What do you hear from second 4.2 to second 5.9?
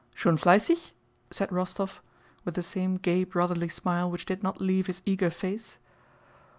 did not leave his eager face.